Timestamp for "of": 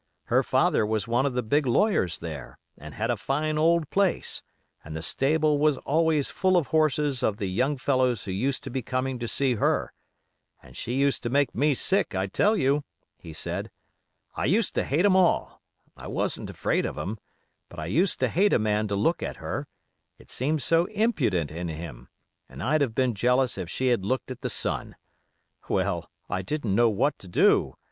1.27-1.35, 6.57-6.65, 7.21-7.37, 16.87-16.97